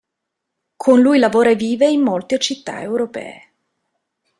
[0.77, 3.51] Con lui lavora e vive in molte città europee.